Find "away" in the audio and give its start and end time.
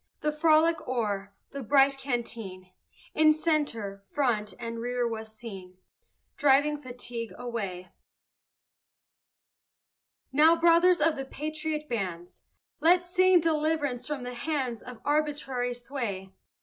7.37-7.91